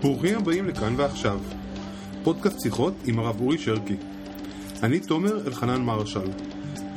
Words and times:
ברוכים 0.00 0.38
הבאים 0.38 0.68
לכאן 0.68 0.94
ועכשיו, 0.96 1.40
פודקאסט 2.24 2.60
שיחות 2.60 2.94
עם 3.06 3.18
הרב 3.18 3.40
אורי 3.40 3.58
שרקי. 3.58 3.96
אני 4.82 5.00
תומר 5.00 5.46
אלחנן 5.46 5.82
מרשל, 5.82 6.28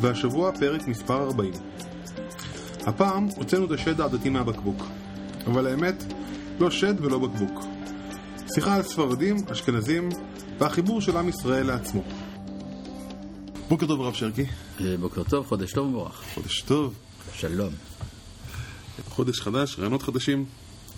והשבוע 0.02 0.52
פרק 0.59 0.88
מספר 0.88 1.23
40. 1.23 1.53
הפעם 2.85 3.27
הוצאנו 3.35 3.66
את 3.66 3.71
השד 3.71 4.02
העדתי 4.02 4.30
מהבקבוק, 4.30 4.83
אבל 5.47 5.67
האמת, 5.67 6.03
לא 6.59 6.71
שד 6.71 6.93
ולא 7.02 7.19
בקבוק. 7.19 7.63
שיחה 8.53 8.75
על 8.75 8.83
ספרדים, 8.83 9.35
אשכנזים, 9.52 10.09
והחיבור 10.59 11.02
של 11.02 11.17
עם 11.17 11.30
ישראל 11.30 11.67
לעצמו. 11.67 12.03
בוקר 13.69 13.87
טוב 13.87 14.01
הרב 14.01 14.13
שרקי. 14.13 14.45
אה, 14.81 14.97
בוקר 14.99 15.23
טוב, 15.23 15.47
חודש 15.47 15.71
טוב 15.71 15.87
ומבורך. 15.87 16.23
חודש 16.33 16.61
טוב. 16.61 16.93
שלום. 17.33 17.73
חודש 19.09 19.41
חדש, 19.41 19.79
רעיונות 19.79 20.01
חדשים. 20.01 20.45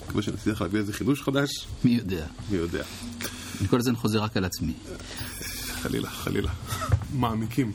מקווה 0.05 0.21
שנצליח 0.21 0.62
להביא 0.62 0.79
איזה 0.79 0.93
חידוש 0.93 1.21
חדש. 1.21 1.67
מי 1.84 1.91
יודע. 1.91 2.26
מי 2.49 2.57
יודע. 2.57 2.84
אני 3.59 3.68
כל 3.68 3.77
הזמן 3.77 3.96
חוזר 3.96 4.23
רק 4.23 4.37
על 4.37 4.46
עצמי. 4.46 4.73
חלילה, 5.81 6.09
חלילה. 6.09 6.51
מעמיקים. 7.13 7.71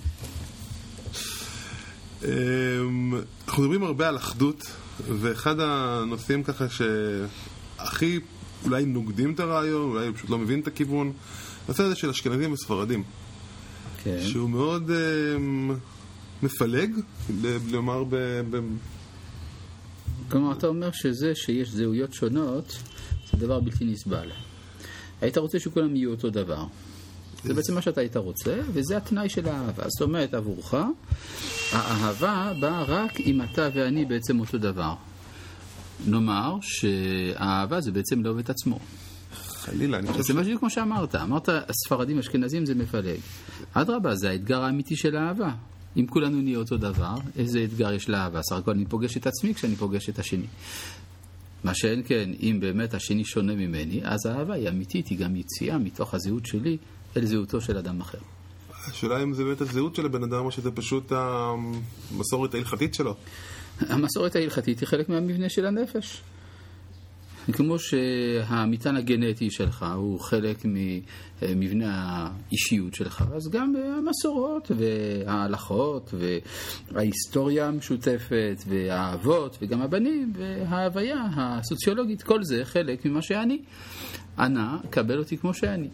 אמ, 2.25 2.29
אנחנו 3.49 3.63
מדברים 3.63 3.83
הרבה 3.83 4.09
על 4.09 4.17
אחדות, 4.17 4.63
ואחד 5.21 5.61
הנושאים 5.61 6.43
ככה 6.43 6.65
שהכי 6.69 8.21
אולי 8.65 8.85
נוגדים 8.85 9.35
את 9.35 9.41
הרעיון, 9.41 9.91
אולי 9.91 10.13
פשוט 10.13 10.31
לא 10.31 10.39
מבין 10.39 10.61
את 10.61 10.67
הכיוון, 10.67 11.13
הנושא 11.67 11.83
הזה 11.83 11.95
של 11.95 12.11
אשכנזים 12.11 12.53
וספרדים. 12.53 13.05
כן. 14.07 14.21
שהוא 14.23 14.51
מאוד 14.51 14.91
אמ, 14.91 15.75
מפלג, 16.43 16.91
לומר 17.71 18.05
ב... 18.05 18.17
ב... 18.51 18.61
כלומר, 20.31 20.53
אתה 20.53 20.67
אומר 20.67 20.91
שזה 20.93 21.35
שיש 21.35 21.71
זהויות 21.71 22.15
שונות, 22.15 22.79
זה 23.33 23.39
דבר 23.39 23.61
בלתי 23.61 23.85
נסבל. 23.85 24.29
היית 25.21 25.39
רוצה 25.39 25.59
שכולם 25.59 25.97
יהיו 25.97 26.11
אותו 26.11 26.31
דבר. 26.31 26.65
זה 27.45 27.55
בעצם 27.55 27.75
מה 27.75 27.83
שאתה 27.83 28.01
היית 28.01 28.17
רוצה, 28.17 28.61
וזה 28.73 28.97
התנאי 28.97 29.29
של 29.29 29.49
האהבה. 29.49 29.85
זאת 29.89 30.03
אומרת, 30.03 30.35
עבורך, 30.35 30.75
האהבה 31.73 32.53
באה 32.61 32.83
רק 32.83 33.21
אם 33.21 33.43
אתה 33.43 33.69
ואני 33.75 34.05
בעצם 34.05 34.41
אותו 34.41 34.59
דבר. 34.59 34.95
נאמר 36.07 36.57
שהאהבה 36.63 37.81
זה 37.81 37.93
בעצם 37.93 38.23
לאהוב 38.23 38.39
את 38.39 38.51
עצמו. 38.51 38.79
חלילה, 39.67 39.99
זה 40.19 40.35
משהו 40.35 40.59
כמו 40.59 40.71
שאמרת. 40.71 41.15
אמרת, 41.15 41.49
ספרדים, 41.85 42.19
אשכנזים 42.19 42.67
זה 42.67 42.75
מפלג. 42.75 43.19
אדרבה, 43.73 44.15
זה 44.15 44.31
האתגר 44.31 44.63
האמיתי 44.63 44.97
של 44.97 45.17
האהבה. 45.17 45.51
אם 45.97 46.07
כולנו 46.07 46.43
נהיה 46.43 46.59
אותו 46.59 46.77
דבר, 46.77 47.15
איזה 47.37 47.65
אתגר 47.65 47.93
יש 47.93 48.09
לאהבה? 48.09 48.43
סך 48.43 48.57
הכל 48.57 48.71
אני 48.71 48.85
פוגש 48.87 49.17
את 49.17 49.27
עצמי 49.27 49.55
כשאני 49.55 49.77
פוגש 49.77 50.09
את 50.09 50.19
השני. 50.19 50.47
מה 51.65 51.75
שאין 51.75 52.03
כן, 52.07 52.31
אם 52.43 52.59
באמת 52.61 52.95
השני 52.95 53.25
שונה 53.25 53.55
ממני, 53.55 54.01
אז 54.05 54.27
האהבה 54.27 54.55
היא 54.55 54.69
אמיתית, 54.69 55.09
היא 55.09 55.19
גם 55.19 55.37
יציאה 55.37 55.79
מתוך 55.79 56.15
הזהות 56.15 56.47
שלי 56.47 56.77
אל 57.17 57.27
זהותו 57.27 57.61
של 57.61 57.79
אדם 57.79 58.01
אחר. 58.01 58.19
השאלה 58.87 59.23
אם 59.23 59.35
זה 59.35 59.45
באמת 59.45 59.61
הזהות 59.61 59.95
של 59.95 60.07
הבן 60.07 60.23
אדם 60.23 60.45
או 60.45 60.51
שזה 60.51 60.71
פשוט 60.71 61.13
המסורת 61.13 62.55
ההלכתית 62.55 62.95
שלו. 62.95 63.15
המסורת 63.81 64.37
ההלכתית 64.37 64.81
היא 64.81 64.89
חלק 64.89 65.09
מהמבנה 65.09 65.49
של 65.49 65.67
הנפש. 65.67 66.23
כמו 67.53 67.79
שהמטען 67.79 68.97
הגנטי 68.97 69.51
שלך 69.51 69.87
הוא 69.95 70.21
חלק 70.21 70.65
ממבנה 70.65 71.91
האישיות 71.93 72.95
שלך, 72.95 73.25
אז 73.35 73.51
גם 73.51 73.75
המסורות 73.77 74.71
וההלכות 74.77 76.15
וההיסטוריה 76.91 77.69
המשותפת 77.69 78.57
והאבות 78.69 79.59
וגם 79.63 79.83
הבנים 79.83 80.33
וההוויה 80.37 81.27
הסוציולוגית, 81.37 82.23
כל 82.23 82.45
זה 82.45 82.65
חלק 82.65 83.05
ממה 83.05 83.23
שאני. 83.23 83.59
אנא, 84.39 84.77
קבל 84.91 85.19
אותי 85.19 85.37
כמו 85.37 85.55
שאני. 85.55 85.89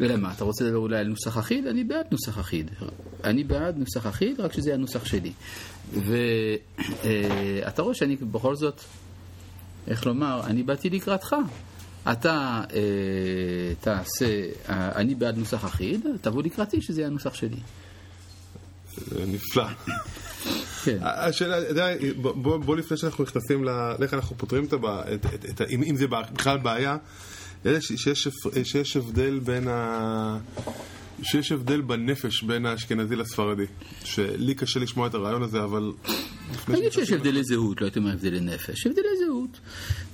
אלא 0.00 0.16
מה, 0.16 0.32
אתה 0.32 0.44
רוצה 0.44 0.64
לדבר 0.64 0.78
אולי 0.78 0.98
על 0.98 1.06
נוסח 1.06 1.38
אחיד? 1.38 1.66
אני 1.66 1.84
בעד 1.84 2.06
נוסח 2.10 2.38
אחיד. 2.38 2.70
אני 3.24 3.44
בעד 3.44 3.78
נוסח 3.78 4.06
אחיד, 4.06 4.40
רק 4.40 4.52
שזה 4.52 4.68
יהיה 4.68 4.74
הנוסח 4.78 5.04
שלי. 5.04 5.32
ואתה 5.92 7.82
רואה 7.82 7.94
שאני 7.94 8.16
בכל 8.16 8.56
זאת... 8.56 8.80
איך 9.86 10.06
לומר, 10.06 10.40
אני 10.46 10.62
באתי 10.62 10.90
לקראתך. 10.90 11.36
אתה 12.12 12.62
אה, 12.74 12.80
תעשה, 13.80 14.42
אה, 14.68 14.92
אני 14.94 15.14
בעד 15.14 15.38
נוסח 15.38 15.64
אחיד, 15.64 16.06
תבוא 16.20 16.42
לקראתי 16.42 16.82
שזה 16.82 17.00
יהיה 17.00 17.08
הנוסח 17.08 17.34
שלי. 17.34 17.56
נפלא. 19.26 19.64
כן. 20.84 20.98
השאלה, 21.02 21.56
יודע, 21.56 21.86
בוא, 22.16 22.56
בוא 22.56 22.76
לפני 22.76 22.96
שאנחנו 22.96 23.24
נכנסים 23.24 23.64
לאיך 23.98 24.14
אנחנו 24.14 24.38
פותרים 24.38 24.64
את 24.64 24.72
הבעיה, 24.72 25.16
אם, 25.70 25.82
אם 25.82 25.96
זה 25.96 26.06
בכלל 26.06 26.58
בעיה, 26.58 26.96
שיש, 27.80 28.28
שיש 28.64 28.96
הבדל 28.96 29.38
בין 29.38 29.68
ה... 29.68 30.38
שיש 31.22 31.52
הבדל 31.52 31.80
בנפש 31.80 32.42
בין 32.42 32.66
האשכנזי 32.66 33.16
לספרדי. 33.16 33.64
שלי 34.04 34.54
קשה 34.54 34.80
לשמוע 34.80 35.06
את 35.06 35.14
הרעיון 35.14 35.42
הזה, 35.42 35.64
אבל... 35.64 35.92
נגיד 36.68 36.92
שיש 36.92 37.12
הבדלי 37.12 37.44
זהות, 37.44 37.80
לא 37.80 37.86
הייתי 37.86 37.98
אומר 37.98 38.12
הבדלי 38.12 38.40
נפש, 38.40 38.86
הבדלי 38.86 39.08
זהות. 39.44 39.60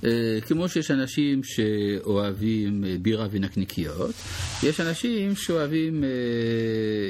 אה, 0.03 0.41
כמו 0.47 0.69
שיש 0.69 0.91
אנשים 0.91 1.41
שאוהבים 1.43 2.83
אה, 2.83 2.95
בירה 3.01 3.27
ונקניקיות, 3.31 4.15
יש 4.63 4.79
אנשים 4.79 5.35
שאוהבים, 5.35 6.03
אה, 6.03 6.09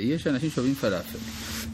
יש 0.01 0.27
אנשים 0.27 0.49
שאוהבים 0.49 0.75
פלאפל. 0.75 1.17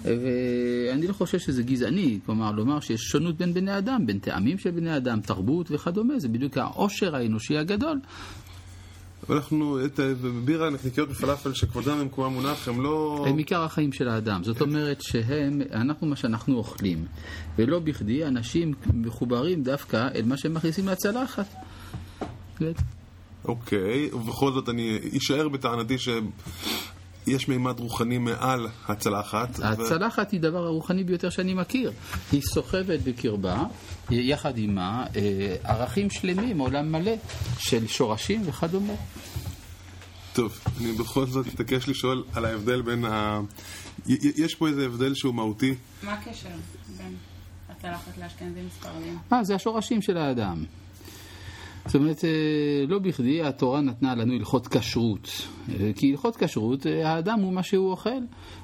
ואני 0.04 1.08
לא 1.08 1.14
חושב 1.14 1.40
שזה 1.40 1.64
גזעני, 1.64 2.20
כלומר 2.26 2.52
לומר 2.52 2.80
שיש 2.80 3.02
שונות 3.02 3.38
בין 3.38 3.54
בני 3.54 3.78
אדם, 3.78 4.06
בין 4.06 4.20
טעמים 4.20 4.58
של 4.58 4.72
בני 4.72 4.98
אדם, 4.98 5.22
תרבות 5.22 5.72
וכדומה, 5.72 6.20
זה 6.20 6.28
בדיוק 6.28 6.58
העושר 6.58 7.16
האנושי 7.16 7.58
הגדול. 7.58 8.00
ואנחנו, 9.30 9.86
את 9.86 10.00
בירה, 10.46 10.70
נקניקיות 10.70 11.10
ופלאפל 11.12 11.54
שכבודם 11.54 12.00
במקומם 12.00 12.34
מונח, 12.34 12.68
הם 12.68 12.82
לא... 12.82 13.26
הם 13.30 13.38
עיקר 13.38 13.64
החיים 13.64 13.94
של 13.94 14.08
האדם. 14.08 14.44
זאת 14.44 14.62
אומרת 14.62 15.02
שהם, 15.02 15.62
אנחנו 15.74 16.08
מה 16.08 16.16
שאנחנו 16.16 16.58
אוכלים. 16.58 17.06
ולא 17.58 17.80
בכדי 17.80 18.26
אנשים 18.26 18.74
מחוברים 18.94 19.64
דווקא 19.64 20.08
אל 20.16 20.26
מה 20.26 20.38
שהם 20.38 20.54
מכניסים 20.54 20.88
לצלחת. 20.88 21.54
כן. 22.58 22.72
אוקיי, 23.46 24.10
ובכל 24.14 24.52
זאת 24.54 24.70
אני 24.70 25.00
אשאר 25.18 25.50
בטענתי 25.50 25.98
שיש 27.28 27.48
מימד 27.48 27.80
רוחני 27.80 28.18
מעל 28.18 28.68
הצלחת. 28.88 29.60
הצלחת 29.64 30.28
ו... 30.28 30.30
היא 30.32 30.42
דבר 30.42 30.66
הרוחני 30.66 31.04
ביותר 31.04 31.30
שאני 31.30 31.54
מכיר. 31.54 31.92
היא 32.32 32.42
סוחבת 32.42 33.00
בקרבה, 33.00 33.64
יחד 34.10 34.58
עימה, 34.58 35.06
אה, 35.16 35.56
ערכים 35.64 36.10
שלמים, 36.10 36.60
עולם 36.60 36.92
מלא, 36.92 37.12
של 37.60 37.88
שורשים 37.88 38.42
וכדומה. 38.46 38.94
טוב, 40.34 40.60
אני 40.82 40.92
בכל 40.92 41.26
זאת 41.26 41.48
אתעקש 41.48 41.90
לשאול 41.90 42.24
על 42.34 42.46
ההבדל 42.46 42.82
בין 42.82 43.06
ה... 43.06 43.42
יש 44.38 44.56
פה 44.56 44.68
איזה 44.68 44.86
הבדל 44.86 45.14
שהוא 45.14 45.36
מהותי. 45.36 45.76
מה 46.04 46.14
הקשר 46.14 46.50
בין 46.98 47.16
הצלחת 47.70 48.18
לאשכנזים 48.18 48.68
ספרדים? 48.80 49.18
אה, 49.34 49.44
זה 49.44 49.56
השורשים 49.56 50.02
של 50.02 50.18
האדם. 50.18 50.64
זאת 51.88 51.96
אומרת, 51.96 52.26
אה, 52.26 52.30
לא 52.88 53.00
בכדי 53.00 53.42
התורה 53.42 53.82
נתנה 53.82 54.16
לנו 54.16 54.34
הלכות 54.34 54.68
כשרות. 54.68 55.48
אה, 55.70 55.92
כי 55.96 56.12
הלכות 56.12 56.36
כשרות, 56.36 56.88
אה, 56.88 57.12
האדם 57.12 57.40
הוא 57.40 57.54
מה 57.54 57.64
שהוא 57.64 57.92
אוכל. 57.92 58.20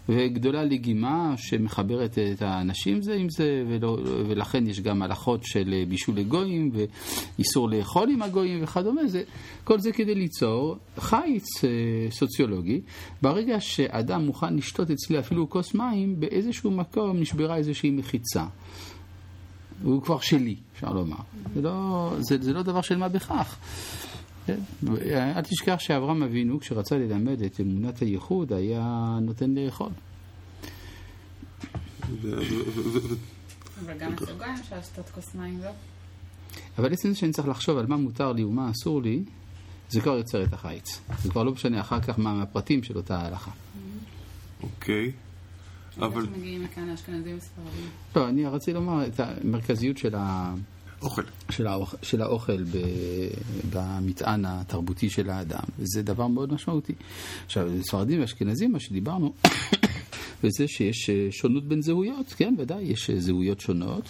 וגדולה 0.09 0.63
לגימה 0.63 1.33
שמחברת 1.37 2.17
את 2.33 2.41
האנשים 2.41 3.01
זה 3.01 3.13
עם 3.13 3.29
זה, 3.29 3.63
ולא, 3.67 3.97
ולכן 4.27 4.67
יש 4.67 4.81
גם 4.81 5.01
הלכות 5.01 5.43
של 5.43 5.83
בישול 5.89 6.15
לגויים, 6.15 6.71
ואיסור 6.73 7.69
לאכול 7.69 8.09
עם 8.09 8.21
הגויים 8.21 8.63
וכדומה. 8.63 9.07
זה, 9.07 9.23
כל 9.63 9.79
זה 9.79 9.91
כדי 9.91 10.15
ליצור 10.15 10.77
חיץ 10.99 11.45
סוציולוגי. 12.09 12.81
ברגע 13.21 13.59
שאדם 13.59 14.25
מוכן 14.25 14.55
לשתות 14.55 14.91
אצלי 14.91 15.19
אפילו 15.19 15.49
כוס 15.49 15.75
מים, 15.75 16.19
באיזשהו 16.19 16.71
מקום 16.71 17.19
נשברה 17.19 17.55
איזושהי 17.55 17.91
מחיצה. 17.91 18.43
הוא 19.83 20.01
כבר 20.01 20.19
שלי, 20.19 20.55
אפשר 20.75 20.93
לומר. 20.93 21.17
זה 21.55 21.61
לא, 21.61 22.13
זה, 22.19 22.37
זה 22.41 22.53
לא 22.53 22.63
דבר 22.63 22.81
של 22.81 22.97
מה 22.97 23.09
בכך. 23.09 23.57
כן? 24.45 24.59
אל 25.11 25.41
תשכח 25.41 25.75
שאברהם 25.79 26.23
אבינו, 26.23 26.59
כשרצה 26.59 26.97
ללמד 26.97 27.41
את 27.41 27.59
אמונת 27.59 27.99
הייחוד, 27.99 28.53
היה 28.53 29.17
נותן 29.21 29.55
לאכול. 29.55 29.89
אבל 33.85 33.97
גם 33.99 34.15
בסוגריים 34.15 34.55
אפשר 34.55 34.79
לשתות 34.79 35.09
כוס 35.09 35.35
מים, 35.35 35.59
לא? 35.59 35.69
אבל 36.77 36.93
עצם 36.93 37.09
זה 37.09 37.15
שאני 37.15 37.31
צריך 37.31 37.47
לחשוב 37.47 37.77
על 37.77 37.87
מה 37.87 37.97
מותר 37.97 38.31
לי 38.31 38.43
ומה 38.43 38.71
אסור 38.71 39.01
לי, 39.01 39.23
זה 39.89 40.01
כבר 40.01 40.17
יוצר 40.17 40.43
את 40.43 40.53
החיץ. 40.53 41.01
זה 41.21 41.29
כבר 41.29 41.43
לא 41.43 41.51
משנה 41.51 41.81
אחר 41.81 41.99
כך 42.01 42.19
מה 42.19 42.33
מהפרטים 42.33 42.83
של 42.83 42.97
אותה 42.97 43.17
ההלכה. 43.17 43.51
אוקיי. 44.63 45.11
אבל... 45.97 46.25
שמגיעים 46.25 46.63
מכאן 46.63 46.89
האשכנזים 46.89 47.37
וספרדים. 47.37 47.89
לא, 48.15 48.29
אני 48.29 48.45
רציתי 48.45 48.73
לומר 48.73 49.07
את 49.07 49.19
המרכזיות 49.19 49.97
של, 49.97 50.15
ה... 50.15 50.53
אוכל. 51.01 51.21
של, 51.49 51.67
האוכל, 51.67 51.97
של 52.01 52.21
האוכל 52.21 52.63
ב, 52.63 52.77
במטען 53.73 54.45
התרבותי 54.45 55.09
של 55.09 55.29
האדם, 55.29 55.63
וזה 55.79 56.03
דבר 56.03 56.27
מאוד 56.27 56.53
משמעותי. 56.53 56.93
עכשיו, 57.45 57.69
ספרדים 57.81 58.21
ואשכנזים, 58.21 58.71
מה 58.71 58.79
שדיברנו, 58.79 59.33
וזה 60.43 60.67
שיש 60.67 61.09
אה, 61.09 61.27
שונות 61.31 61.67
בין 61.67 61.81
זהויות, 61.81 62.33
כן, 62.37 62.55
ודאי, 62.57 62.83
יש 62.83 63.09
אה, 63.09 63.19
זהויות 63.19 63.59
שונות, 63.59 64.09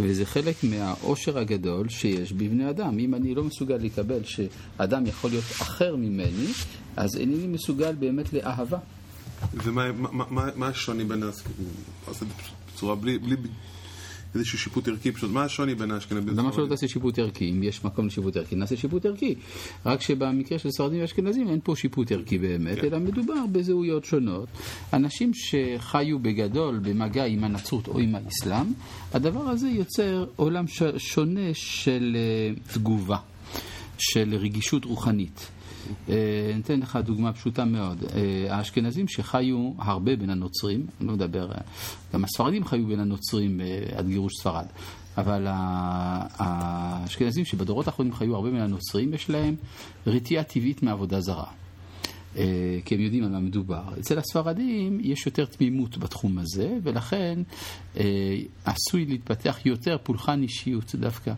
וזה 0.00 0.26
חלק 0.26 0.56
מהעושר 0.64 1.38
הגדול 1.38 1.88
שיש 1.88 2.32
בבני 2.32 2.70
אדם. 2.70 2.98
אם 2.98 3.14
אני 3.14 3.34
לא 3.34 3.44
מסוגל 3.44 3.76
לקבל 3.76 4.24
שאדם 4.24 5.06
יכול 5.06 5.30
להיות 5.30 5.44
אחר 5.44 5.96
ממני, 5.96 6.46
אז 6.96 7.16
אינני 7.16 7.46
מסוגל 7.46 7.92
באמת 7.92 8.32
לאהבה. 8.32 8.78
ומה 9.54 9.92
מה, 9.92 10.24
מה, 10.30 10.48
מה 10.56 10.66
השוני 10.66 11.04
בין 11.04 11.22
האס... 11.22 11.42
עושה 12.06 12.24
את 12.24 12.30
זה 12.30 12.34
בצורה 12.74 12.94
בלי, 12.94 13.18
בלי 13.18 13.36
איזשהו 14.34 14.58
שיפוט 14.58 14.88
ערכי, 14.88 15.12
פשוט 15.12 15.30
מה 15.30 15.44
השוני 15.44 15.74
בין 15.74 15.90
האשכנזים? 15.90 16.36
למה 16.36 16.52
שלא 16.52 16.66
תעשה 16.66 16.88
שיפוט 16.88 17.18
ערכי? 17.18 17.50
אם 17.50 17.62
יש 17.62 17.84
מקום 17.84 18.06
לשיפוט 18.06 18.36
ערכי, 18.36 18.56
נעשה 18.56 18.76
שיפוט 18.76 19.06
ערכי. 19.06 19.34
רק 19.86 20.00
שבמקרה 20.00 20.58
של 20.58 20.70
ספרדים 20.70 21.00
ואשכנזים 21.00 21.48
אין 21.48 21.60
פה 21.62 21.76
שיפוט 21.76 22.12
ערכי 22.12 22.38
באמת, 22.38 22.78
כן. 22.78 22.86
אלא 22.86 22.98
מדובר 22.98 23.46
בזהויות 23.52 24.04
שונות. 24.04 24.48
אנשים 24.92 25.30
שחיו 25.34 26.18
בגדול 26.18 26.78
במגע 26.78 27.24
עם 27.24 27.44
הנצרות 27.44 27.88
או 27.88 27.98
עם 27.98 28.14
האסלאם, 28.14 28.66
הדבר 29.12 29.48
הזה 29.48 29.68
יוצר 29.68 30.26
עולם 30.36 30.64
שונה 30.96 31.54
של 31.54 32.16
אה, 32.16 32.74
תגובה, 32.74 33.18
של 33.98 34.34
רגישות 34.34 34.84
רוחנית. 34.84 35.48
אה, 36.08 36.50
אני 36.52 36.60
אתן 36.60 36.80
לך 36.80 36.98
דוגמה 37.04 37.32
פשוטה 37.32 37.64
מאוד. 37.64 38.04
אה, 38.14 38.56
האשכנזים 38.56 39.08
שחיו 39.08 39.72
הרבה 39.78 40.16
בין 40.16 40.30
הנוצרים, 40.30 40.86
אני 41.00 41.08
לא 41.08 41.14
מדבר, 41.14 41.52
אה, 41.52 41.60
גם 42.14 42.24
הספרדים 42.24 42.64
חיו 42.64 42.86
בין 42.86 43.00
הנוצרים 43.00 43.60
אה, 43.60 43.98
עד 43.98 44.08
גירוש 44.08 44.32
ספרד, 44.40 44.66
אבל 45.18 45.46
האשכנזים 46.38 47.44
שבדורות 47.44 47.86
האחרונים 47.86 48.14
חיו 48.14 48.34
הרבה 48.34 48.50
בין 48.50 48.60
הנוצרים, 48.60 49.14
יש 49.14 49.30
להם 49.30 49.54
רתיעה 50.06 50.44
טבעית 50.44 50.82
מעבודה 50.82 51.20
זרה. 51.20 51.46
אה, 52.38 52.44
כי 52.84 52.94
הם 52.94 53.00
יודעים 53.00 53.24
על 53.24 53.30
מה 53.30 53.40
מדובר. 53.40 53.82
אצל 54.00 54.18
הספרדים 54.18 54.98
יש 55.02 55.26
יותר 55.26 55.44
תמימות 55.44 55.98
בתחום 55.98 56.38
הזה, 56.38 56.76
ולכן 56.82 57.38
אה, 57.96 58.04
עשוי 58.64 59.04
להתפתח 59.06 59.58
יותר 59.66 59.96
פולחן 60.02 60.42
אישיות 60.42 60.94
דווקא 60.94 61.32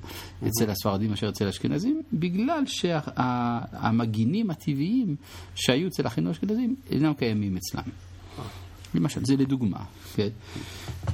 אצל 0.47 0.71
הספרדים 0.71 1.11
מאשר 1.11 1.29
אצל 1.29 1.47
האשכנזים, 1.47 2.03
בגלל 2.13 2.63
שהמגינים 2.67 4.51
הטבעיים 4.51 5.17
שהיו 5.55 5.89
אצל 5.89 6.07
אחינו 6.07 6.29
האשכנזים 6.29 6.75
אינם 6.91 7.13
קיימים 7.15 7.57
אצלם. 7.57 7.83
למשל, 8.95 9.21
זה 9.25 9.37
לדוגמה, 9.37 9.85
כן? 10.15 10.29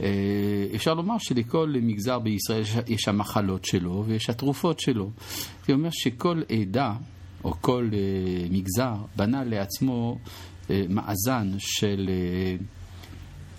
אה, 0.01 0.67
אפשר 0.75 0.95
לומר 0.95 1.15
שלכל 1.19 1.75
מגזר 1.83 2.19
בישראל 2.19 2.63
יש- 2.63 2.77
יש 2.89 3.09
המחלות 3.09 3.65
שלו 3.65 4.05
ויש 4.07 4.31
התרופות 4.31 4.81
שלו. 4.81 5.11
זה 5.67 5.73
אומר 5.73 5.89
שכל 5.93 6.43
עדה 6.61 6.93
או 7.45 7.55
כל 7.61 7.89
אה, 7.93 7.99
מגזר 8.51 8.95
בנה 9.17 9.45
לעצמו 9.45 10.19
אה, 10.71 10.85
מאזן 10.89 11.53
של, 11.59 12.09
אה, 12.09 12.57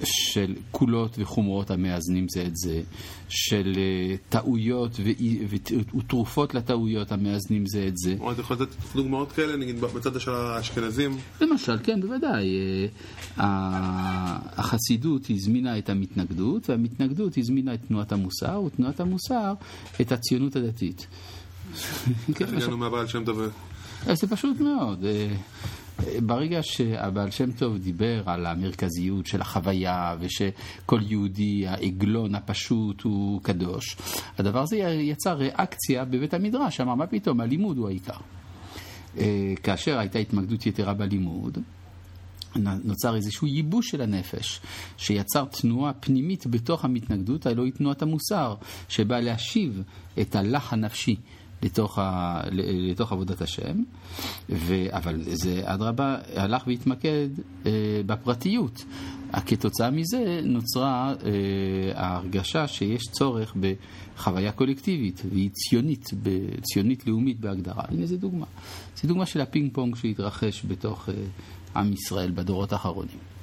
של 0.03 0.56
קולות 0.71 1.15
וחומרות 1.19 1.71
המאזנים 1.71 2.25
זה 2.29 2.41
את 2.45 2.57
זה, 2.57 2.81
של 3.29 3.74
אה, 3.77 4.15
טעויות 4.29 5.00
ותרופות 5.95 6.56
לטעויות 6.56 7.12
המאזנים 7.12 7.65
זה 7.65 7.88
את 7.88 7.97
זה. 7.97 8.15
אתה 8.31 8.41
יכול 8.41 8.56
לתת 8.56 8.75
דוגמאות 8.95 9.31
כאלה, 9.31 9.57
נגיד 9.57 9.81
בצד 9.81 10.19
של 10.19 10.31
האשכנזים? 10.31 11.18
למשל, 11.41 11.77
כן, 11.83 12.01
בוודאי. 12.01 12.47
אה, 13.39 13.45
החסידות 14.57 15.29
הזמינה 15.29 15.77
את 15.77 15.89
המתנגדות, 15.89 16.69
והמתנגדות 16.69 17.38
הזמינה 17.38 17.74
את 17.74 17.79
תנועת 17.88 18.12
המוסר, 18.12 18.62
ותנועת 18.65 19.00
המוסר 19.00 19.53
את 20.01 20.12
הציונות 20.12 20.56
הדתית. 20.56 21.07
כן, 22.35 22.56
הגענו 22.56 22.77
מהבעל 22.77 23.07
שם 23.07 23.25
טוב? 23.25 23.41
אז 24.07 24.18
זה 24.19 24.27
פשוט 24.27 24.59
מאוד. 24.59 25.06
אה, 25.06 25.35
אה, 26.00 26.21
ברגע 26.21 26.59
שהבעל 26.62 27.31
שם 27.31 27.51
טוב 27.51 27.77
דיבר 27.77 28.24
על 28.25 28.45
המרכזיות 28.45 29.25
של 29.25 29.41
החוויה 29.41 30.15
ושכל 30.19 31.00
יהודי, 31.01 31.68
העגלון 31.68 32.35
הפשוט 32.35 33.01
הוא 33.01 33.41
קדוש, 33.41 33.97
הדבר 34.38 34.62
הזה 34.62 34.77
יצר 34.77 35.33
ריאקציה 35.33 36.06
בבית 36.06 36.33
המדרש, 36.33 36.81
אמר 36.81 36.95
מה 36.95 37.07
פתאום, 37.07 37.41
הלימוד 37.41 37.77
הוא 37.77 37.88
העיקר. 37.88 38.18
אה, 39.18 39.53
כאשר 39.63 40.00
הייתה 40.00 40.19
התמקדות 40.19 40.65
יתרה 40.65 40.94
בלימוד, 40.94 41.57
נוצר 42.83 43.15
איזשהו 43.15 43.47
ייבוש 43.47 43.89
של 43.89 44.01
הנפש, 44.01 44.62
שיצר 44.97 45.45
תנועה 45.45 45.94
פנימית 45.94 46.47
בתוך 46.47 46.85
המתנגדות, 46.85 47.45
הלוא 47.45 47.65
היא 47.65 47.74
תנועת 47.74 48.01
המוסר, 48.01 48.56
שבאה 48.89 49.21
להשיב 49.21 49.83
את 50.21 50.35
הלח 50.35 50.74
הנפשי 50.74 51.15
לתוך, 51.63 52.00
ה, 52.00 52.42
לתוך 52.51 53.12
עבודת 53.12 53.42
השם, 53.42 53.83
ו, 54.50 54.86
אבל 54.89 55.21
זה 55.25 55.62
אדרבה 55.63 56.18
הלך 56.36 56.68
והתמקד 56.68 57.30
אה, 57.65 57.71
בפרטיות. 58.06 58.86
כתוצאה 59.45 59.92
מזה 59.92 60.39
נוצרה 60.44 61.13
אה, 61.25 61.31
ההרגשה 61.95 62.68
שיש 62.68 63.04
צורך 63.12 63.56
בחוויה 63.59 64.51
קולקטיבית, 64.51 65.21
והיא 65.31 65.50
ציונית, 65.54 66.09
ב- 66.24 66.62
ציונית 66.62 67.07
לאומית 67.07 67.39
בהגדרה. 67.39 67.83
הנה 67.88 68.06
זו 68.06 68.18
דוגמה. 68.18 68.45
זו 68.95 69.07
דוגמה 69.07 69.25
של 69.25 69.42
הפינג 69.42 69.74
פונג 69.74 69.95
שהתרחש 69.95 70.65
בתוך 70.68 71.10
אה, 71.10 71.13
עם 71.81 71.94
ישראל 71.94 72.31
בדורות 72.31 72.74
האחרונים. 72.74 73.37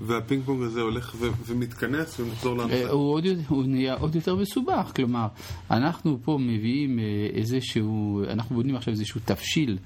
והפינג 0.00 0.42
פונג 0.44 0.62
הזה 0.62 0.80
הולך 0.80 1.14
ו- 1.20 1.28
ומתכנס 1.46 2.20
ונחזור 2.20 2.52
אה, 2.60 2.64
לנושא. 2.66 2.90
הוא, 2.90 3.12
עוד, 3.14 3.24
הוא 3.48 3.64
נהיה 3.66 3.94
עוד 3.94 4.14
יותר 4.14 4.36
מסובך, 4.36 4.92
כלומר, 4.96 5.26
אנחנו 5.70 6.18
פה 6.24 6.38
מביאים 6.40 6.98
אה, 6.98 7.04
איזשהו, 7.32 8.22
אנחנו 8.30 8.56
בונים 8.56 8.76
עכשיו 8.76 8.92
איזשהו 8.94 9.20
תבשיל 9.24 9.78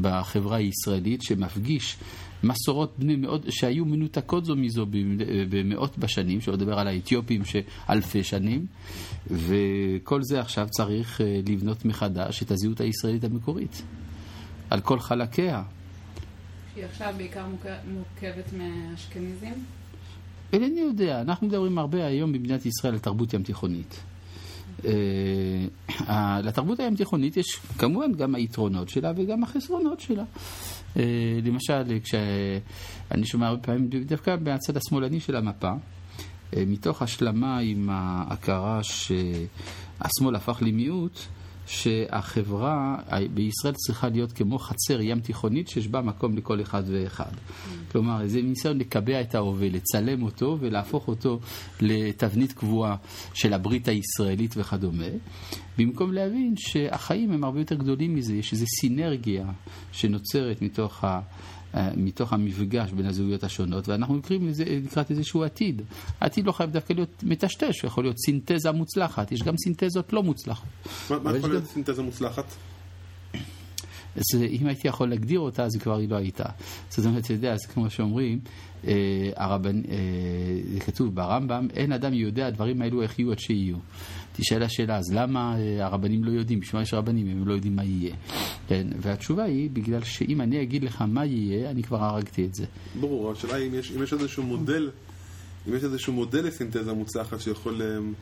בחברה 0.00 0.56
הישראלית 0.56 1.22
שמפגיש 1.22 1.96
מסורות 2.44 2.94
בני 2.98 3.16
מאוד, 3.16 3.46
שהיו 3.50 3.84
מנותקות 3.84 4.44
זו 4.44 4.56
מזו 4.56 4.86
במ- 4.86 5.16
במאות 5.50 5.98
בשנים, 5.98 6.40
שלא 6.40 6.54
לדבר 6.54 6.78
על 6.78 6.88
האתיופים 6.88 7.42
שאלפי 7.44 8.22
שנים, 8.24 8.66
וכל 9.30 10.22
זה 10.22 10.40
עכשיו 10.40 10.66
צריך 10.70 11.20
אה, 11.20 11.40
לבנות 11.48 11.84
מחדש 11.84 12.42
את 12.42 12.50
הזהות 12.50 12.80
הישראלית 12.80 13.24
המקורית, 13.24 13.82
על 14.70 14.80
כל 14.80 15.00
חלקיה. 15.00 15.62
שהיא 16.74 16.84
עכשיו 16.84 17.14
בעיקר 17.16 17.46
מורכבת 17.92 18.52
מאשכנזים. 18.52 19.64
אינני 20.52 20.80
יודע, 20.80 21.20
אנחנו 21.20 21.46
מדברים 21.46 21.78
הרבה 21.78 22.06
היום 22.06 22.32
במדינת 22.32 22.66
ישראל 22.66 22.92
על 22.94 22.98
תרבות 22.98 23.34
ים 23.34 23.42
תיכונית. 23.42 24.00
אה, 24.84 26.40
לתרבות 26.42 26.80
הים 26.80 26.96
תיכונית 26.96 27.36
יש 27.36 27.56
כמובן 27.78 28.12
גם 28.12 28.34
היתרונות 28.34 28.88
שלה 28.88 29.12
וגם 29.16 29.42
החסרונות 29.42 30.00
שלה. 30.00 30.24
אה, 30.96 31.02
למשל, 31.44 31.98
כשאני 32.04 33.26
שומע 33.26 33.46
הרבה 33.46 33.62
פעמים, 33.62 33.88
דווקא 33.88 34.36
מהצד 34.40 34.76
השמאלני 34.76 35.20
של 35.20 35.36
המפה, 35.36 35.72
אה, 36.56 36.64
מתוך 36.66 37.02
השלמה 37.02 37.58
עם 37.58 37.88
ההכרה 37.92 38.80
שהשמאל 38.82 40.34
הפך 40.34 40.58
למיעוט, 40.62 41.20
שהחברה 41.66 42.96
בישראל 43.34 43.74
צריכה 43.74 44.08
להיות 44.08 44.32
כמו 44.32 44.58
חצר 44.58 45.00
ים 45.00 45.20
תיכונית 45.20 45.68
שיש 45.68 45.88
בה 45.88 46.00
מקום 46.00 46.36
לכל 46.36 46.60
אחד 46.60 46.82
ואחד. 46.86 47.30
כלומר, 47.92 48.26
זה 48.26 48.42
ניסיון 48.42 48.78
לקבע 48.78 49.20
את 49.20 49.34
ההווה, 49.34 49.68
לצלם 49.68 50.22
אותו 50.22 50.56
ולהפוך 50.60 51.08
אותו 51.08 51.40
לתבנית 51.80 52.52
קבועה 52.52 52.96
של 53.34 53.52
הברית 53.52 53.88
הישראלית 53.88 54.54
וכדומה, 54.56 55.08
במקום 55.78 56.12
להבין 56.12 56.54
שהחיים 56.56 57.32
הם 57.32 57.44
הרבה 57.44 57.60
יותר 57.60 57.74
גדולים 57.74 58.14
מזה, 58.14 58.34
יש 58.34 58.52
איזו 58.52 58.66
סינרגיה 58.80 59.46
שנוצרת 59.92 60.62
מתוך 60.62 61.04
ה... 61.04 61.20
אה, 61.74 61.90
מתוך 61.96 62.32
המפגש 62.32 62.92
בין 62.92 63.06
הזהויות 63.06 63.44
השונות, 63.44 63.88
ואנחנו 63.88 64.16
נקראים 64.16 64.48
לזה, 64.48 64.64
לקראת 64.84 65.10
איזשהו 65.10 65.44
עתיד. 65.44 65.82
העתיד 66.20 66.46
לא 66.46 66.52
חייב 66.52 66.70
דווקא 66.70 66.92
להיות 66.92 67.22
מטשטש, 67.22 67.84
יכול 67.84 68.04
להיות 68.04 68.16
סינתזה 68.18 68.70
מוצלחת, 68.72 69.32
יש 69.32 69.42
גם 69.42 69.54
סינתזות 69.56 70.12
לא 70.12 70.22
מוצלחות. 70.22 70.68
מה- 71.10 71.36
יכול 71.36 71.50
להיות 71.50 71.64
סינתזה 71.64 72.02
מוצלחת? 72.02 72.44
אז 74.16 74.22
אה, 74.40 74.46
אם 74.46 74.66
הייתי 74.66 74.88
יכול 74.88 75.08
להגדיר 75.08 75.40
אותה, 75.40 75.64
אז 75.64 75.76
כבר 75.76 75.96
היא 75.96 76.08
לא 76.08 76.16
הייתה. 76.16 76.44
זאת 76.88 77.06
אומרת, 77.06 77.24
אתה 77.24 77.32
יודע, 77.32 77.56
זה 77.56 77.68
כמו 77.68 77.90
שאומרים, 77.90 78.40
אה, 78.86 79.30
הרבנ... 79.36 79.82
אה, 79.88 79.94
זה 80.72 80.80
כתוב 80.80 81.14
ברמב"ם, 81.14 81.68
אין 81.74 81.92
אדם 81.92 82.14
יודע 82.14 82.46
הדברים 82.46 82.82
האלו 82.82 83.02
איך 83.02 83.18
יהיו 83.18 83.32
עד 83.32 83.38
שיהיו. 83.38 83.76
תשאל 84.36 84.62
השאלה, 84.62 84.96
אז 84.96 85.12
למה 85.12 85.56
אה, 85.58 85.86
הרבנים 85.86 86.24
לא 86.24 86.30
יודעים? 86.30 86.60
בשביל 86.60 86.78
מה 86.78 86.82
יש 86.82 86.94
רבנים 86.94 87.26
אם 87.26 87.38
הם 87.38 87.48
לא 87.48 87.54
יודעים 87.54 87.76
מה 87.76 87.84
יהיה? 87.84 88.14
כן, 88.68 88.86
והתשובה 89.00 89.44
היא, 89.44 89.70
בגלל 89.70 90.04
שאם 90.04 90.40
אני 90.40 90.62
אגיד 90.62 90.84
לך 90.84 91.02
מה 91.02 91.24
יהיה, 91.24 91.70
אני 91.70 91.82
כבר 91.82 92.04
הרגתי 92.04 92.44
את 92.44 92.54
זה. 92.54 92.64
ברור, 93.00 93.32
השאלה 93.32 93.54
היא 93.54 93.68
אם 93.68 93.74
יש, 93.74 93.92
אם 93.96 94.02
יש 94.02 94.12
איזשהו 94.12 94.42
מודל, 94.42 94.90
אם 95.68 95.74
יש 95.76 95.84
איזשהו 95.84 96.12
מודל 96.12 96.46
לסינתזה 96.46 96.92
מוצלחת 96.92 97.40
שיכול 97.40 97.82
אמ, 97.82 98.12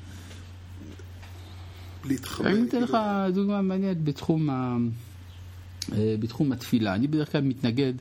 להתחבר. 2.05 2.49
אני 2.49 2.63
אתן 2.63 2.69
כאילו- 2.71 2.85
לך 2.85 2.97
דוגמה 3.35 3.63
מעניינת 3.63 4.05
בתחום 4.05 4.51
ה... 4.51 4.77
אה, 5.93 6.15
בתחום 6.19 6.53
התפילה. 6.53 6.95
אני 6.95 7.07
בדרך 7.07 7.33
כלל 7.33 7.41
מתנגד 7.41 7.93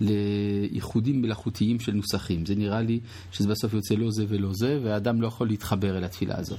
לאיחודים 0.00 1.22
מלאכותיים 1.22 1.80
של 1.80 1.92
נוסחים. 1.92 2.46
זה 2.46 2.54
נראה 2.54 2.80
לי 2.80 3.00
שזה 3.32 3.48
בסוף 3.48 3.74
יוצא 3.74 3.94
לא 3.94 4.10
זה 4.10 4.24
ולא 4.28 4.50
זה, 4.52 4.80
והאדם 4.82 5.22
לא 5.22 5.26
יכול 5.26 5.46
להתחבר 5.48 5.98
אל 5.98 6.04
התפילה 6.04 6.38
הזאת. 6.38 6.58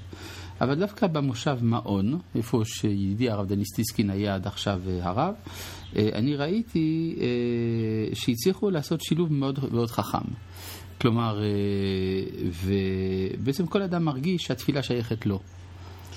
אבל 0.62 0.76
דווקא 0.76 1.08
במושב 1.08 1.58
מעון, 1.62 2.20
איפה 2.36 2.62
שידידי 2.66 3.30
הרב 3.30 3.48
דניס 3.48 3.68
טיסקין 3.76 4.10
היה 4.10 4.36
עד 4.36 4.48
עכשיו 4.48 4.82
אה, 4.88 5.10
הרב, 5.10 5.34
אה, 5.96 6.10
אני 6.14 6.36
ראיתי 6.36 7.16
שהצליחו 8.14 8.70
לעשות 8.70 9.02
שילוב 9.02 9.34
מאוד 9.34 9.60
מאוד 9.72 9.92
חכם. 9.92 10.28
כלומר, 11.02 11.40
ובעצם 13.38 13.66
כל 13.68 13.82
אדם 13.82 14.06
מרגיש 14.06 14.44
שהתפילה 14.44 14.84
שייכת 14.84 15.26
לו. 15.26 15.40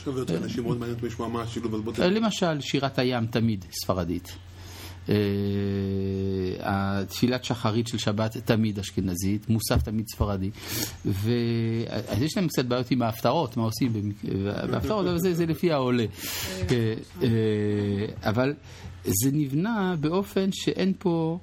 יותר 0.06 0.36
אנשים 0.36 0.62
מאוד 0.62 0.78
מעניין 0.78 0.96
אותם 0.96 1.06
לשמוע 1.06 1.28
מה 1.28 1.42
השילוב, 1.42 1.74
אז 1.74 1.80
בוא 1.80 1.92
תראה. 1.92 2.08
למשל, 2.08 2.60
שירת 2.60 2.98
הים 2.98 3.26
תמיד 3.26 3.64
ספרדית. 3.70 4.36
אה, 5.08 5.14
התפילת 6.60 7.44
שחרית 7.44 7.88
של 7.88 7.98
שבת 7.98 8.36
תמיד 8.36 8.78
אשכנזית, 8.78 9.48
מוסף 9.48 9.82
תמיד 9.82 10.08
ספרדי. 10.08 10.50
אז 12.08 12.22
יש 12.22 12.36
להם 12.36 12.48
קצת 12.48 12.64
בעיות 12.64 12.90
עם 12.90 13.02
ההפטרות, 13.02 13.56
מה 13.56 13.62
עושים 13.62 14.12
בהפטרות, 14.70 15.06
אבל 15.06 15.18
זה, 15.18 15.34
זה 15.34 15.46
לפי 15.46 15.72
העולה. 15.72 16.04
אה, 16.70 16.94
אה, 17.22 17.28
אבל 18.30 18.54
זה 19.04 19.30
נבנה 19.32 19.94
באופן 20.00 20.48
שאין 20.52 20.92
פה... 20.98 21.38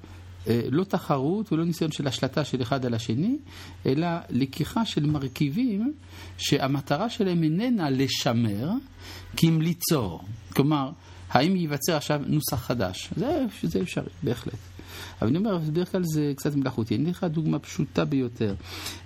אה, 0.47 0.61
לא 0.71 0.83
תחרות 0.83 1.53
ולא 1.53 1.65
ניסיון 1.65 1.91
של 1.91 2.07
השלטה 2.07 2.43
של 2.43 2.61
אחד 2.61 2.85
על 2.85 2.93
השני, 2.93 3.37
אלא 3.85 4.07
לקיחה 4.29 4.85
של 4.85 5.05
מרכיבים 5.05 5.93
שהמטרה 6.37 7.09
שלהם 7.09 7.43
איננה 7.43 7.89
לשמר, 7.89 8.69
כי 9.35 9.49
אם 9.49 9.61
ליצור. 9.61 10.21
כלומר, 10.53 10.89
האם 11.29 11.55
ייווצר 11.55 11.95
עכשיו 11.95 12.21
נוסח 12.27 12.55
חדש? 12.55 13.09
זה, 13.15 13.45
זה 13.63 13.81
אפשרי, 13.81 14.09
בהחלט. 14.23 14.53
אבל 15.21 15.29
אני 15.29 15.37
אומר, 15.37 15.57
בדרך 15.57 15.91
כלל 15.91 16.01
זה 16.13 16.33
קצת 16.35 16.55
מלאכותי. 16.55 16.95
אני 16.95 17.03
אתן 17.03 17.11
לך 17.11 17.23
דוגמה 17.23 17.59
פשוטה 17.59 18.05
ביותר. 18.05 18.55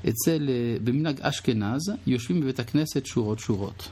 אצל, 0.10 0.50
אה, 0.50 0.77
במנהג 0.84 1.22
אשכנז, 1.22 1.81
יושבים 2.08 2.41
בבית 2.41 2.60
הכנסת 2.60 3.05
שורות 3.05 3.39
שורות. 3.39 3.89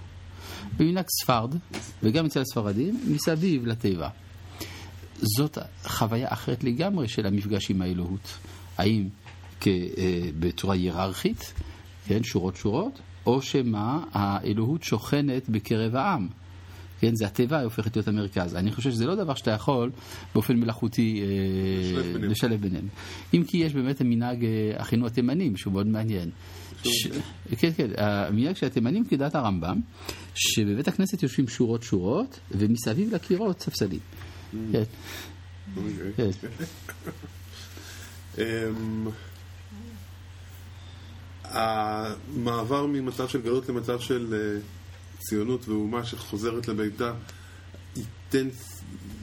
במנהג 0.78 1.06
ספרד, 1.22 1.56
וגם 2.04 2.26
אצל 2.26 2.42
הספרדים, 2.42 3.00
מסביב 3.08 3.68
לתיבה. 3.68 4.10
זאת 5.22 5.58
חוויה 5.84 6.28
אחרת 6.30 6.64
לגמרי 6.64 7.08
של 7.08 7.26
המפגש 7.26 7.72
עם 7.72 7.82
האלוהות. 7.82 8.38
האם 8.78 9.08
כ, 9.62 9.68
אה, 9.68 10.30
בצורה 10.40 10.76
היררכית, 10.76 11.54
כן, 12.08 12.24
שורות 12.24 12.56
שורות, 12.56 13.00
או 13.26 13.42
שמא 13.42 13.98
האלוהות 14.12 14.84
שוכנת 14.84 15.50
בקרב 15.50 15.96
העם. 15.96 16.28
כן, 17.00 17.12
זה 17.16 17.26
התיבה 17.26 17.62
הופכת 17.62 17.96
להיות 17.96 18.08
המרכז. 18.08 18.56
אני 18.56 18.72
חושב 18.72 18.92
שזה 18.92 19.06
לא 19.06 19.16
דבר 19.16 19.36
שאתה 19.36 19.52
יכול 19.52 19.92
באופן 20.34 20.56
מלאכותי 20.58 21.22
אה, 21.22 22.20
לשלב 22.20 22.62
ביניהם. 22.62 22.88
אם 23.34 23.44
כי 23.48 23.58
יש 23.58 23.74
באמת 23.74 24.02
המנהג 24.02 24.46
אה, 24.46 24.82
אחינו 24.82 25.08
התימנים, 25.08 25.58
שהוא 25.58 25.74
מאוד 25.74 25.88
מעניין. 25.88 26.30
ש... 26.84 27.08
כן, 27.58 27.70
כן, 27.78 27.88
המנהג 27.98 28.56
של 28.56 28.66
התימנים 28.66 29.06
כדעת 29.06 29.36
הרמב"ם, 29.36 29.80
שבבית 30.36 30.88
הכנסת 30.88 31.24
יושבים 31.24 31.48
שורות 31.48 31.84
שורות, 31.84 32.40
ומסביב 32.52 33.16
לקירות 33.16 33.60
ספסלים. 33.60 34.00
כן. 34.72 34.84
אוקיי. 35.78 36.32
אמ, 38.38 39.10
המעבר 41.44 42.86
ממצב 42.86 43.28
של 43.28 43.42
גלות 43.42 43.70
למצב 43.70 44.00
של 44.00 44.34
אה, 44.34 44.60
ציונות 45.20 45.68
ואומה 45.68 46.06
שחוזרת 46.06 46.68
לביתה 46.68 47.14
ייתן, 47.96 48.48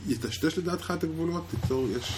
יטשטש 0.09 0.59
לדעתך 0.59 0.93
את 0.99 1.05
הגבולות? 1.05 1.45
תיצור, 1.51 1.87
יש... 1.99 2.13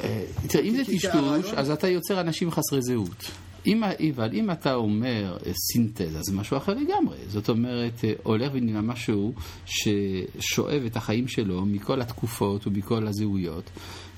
אה, 0.00 0.24
תראה, 0.48 0.64
אם 0.64 0.76
זה 0.76 0.84
טשטוש, 0.84 1.54
אז 1.56 1.70
אתה 1.70 1.88
יוצר 1.88 2.20
אנשים 2.20 2.50
חסרי 2.50 2.82
זהות. 2.82 3.30
אם, 3.66 3.84
אבל 4.14 4.30
אם 4.32 4.50
אתה 4.50 4.74
אומר 4.74 5.36
אה, 5.46 5.52
סינתזה, 5.72 6.22
זה 6.22 6.32
משהו 6.32 6.56
אחר 6.56 6.74
לגמרי. 6.74 7.16
זאת 7.28 7.48
אומרת, 7.48 8.04
אה, 8.04 8.12
הולך 8.22 8.50
ונראה 8.54 8.80
משהו 8.80 9.34
ששואב 9.66 10.82
את 10.86 10.96
החיים 10.96 11.28
שלו 11.28 11.66
מכל 11.66 12.00
התקופות 12.00 12.66
ומכל 12.66 13.06
הזהויות, 13.06 13.70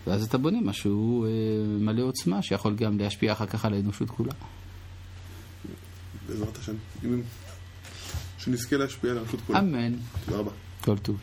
ואז 0.07 0.25
אתה 0.25 0.39
בונה 0.39 0.61
משהו 0.61 1.25
אה, 1.25 1.29
מלא 1.81 2.03
עוצמה, 2.03 2.43
שיכול 2.43 2.75
גם 2.75 2.99
להשפיע 2.99 3.33
אחר 3.33 3.47
כך 3.47 3.65
על 3.65 3.75
האנושות 3.75 4.11
כולה. 4.11 4.33
בעזרת 6.29 6.57
השם. 6.57 6.75
שנזכה 8.39 8.77
להשפיע 8.77 9.11
על 9.11 9.19
האנושות 9.19 9.41
כולה. 9.47 9.59
אמן. 9.59 9.95
תודה 10.25 10.39
רבה. 10.39 10.51
כל 10.85 10.99
טוב. 10.99 11.17